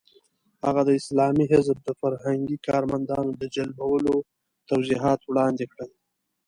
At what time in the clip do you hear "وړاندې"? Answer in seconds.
5.25-5.65